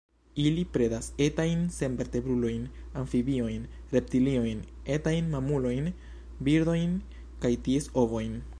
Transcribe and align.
Ili 0.43 0.61
predas 0.75 1.09
etajn 1.25 1.59
senvertebrulojn, 1.75 2.63
amfibiojn, 3.01 3.67
reptiliojn, 3.95 4.63
etajn 4.97 5.29
mamulojn, 5.35 5.93
birdojn 6.49 6.97
kaj 7.45 7.53
ties 7.69 7.91
ovojn. 8.05 8.41